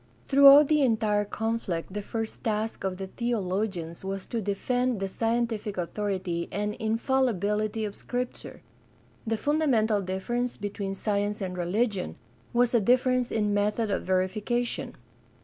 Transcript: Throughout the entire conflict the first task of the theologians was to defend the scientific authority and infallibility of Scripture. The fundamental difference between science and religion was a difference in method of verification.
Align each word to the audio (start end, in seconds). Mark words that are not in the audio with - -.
Throughout 0.25 0.67
the 0.67 0.81
entire 0.81 1.25
conflict 1.25 1.93
the 1.93 2.01
first 2.01 2.43
task 2.43 2.83
of 2.83 2.97
the 2.97 3.05
theologians 3.05 4.03
was 4.03 4.25
to 4.25 4.41
defend 4.41 4.99
the 4.99 5.07
scientific 5.07 5.77
authority 5.77 6.49
and 6.51 6.73
infallibility 6.73 7.85
of 7.85 7.95
Scripture. 7.95 8.63
The 9.27 9.37
fundamental 9.37 10.01
difference 10.01 10.57
between 10.57 10.95
science 10.95 11.39
and 11.39 11.55
religion 11.55 12.15
was 12.51 12.73
a 12.73 12.81
difference 12.81 13.29
in 13.31 13.53
method 13.53 13.91
of 13.91 14.01
verification. 14.01 14.95